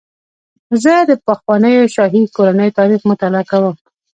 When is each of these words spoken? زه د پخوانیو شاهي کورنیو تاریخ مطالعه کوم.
زه 0.83 0.93
د 1.09 1.11
پخوانیو 1.25 1.91
شاهي 1.95 2.21
کورنیو 2.35 2.75
تاریخ 2.79 3.01
مطالعه 3.11 3.43
کوم. 3.51 3.75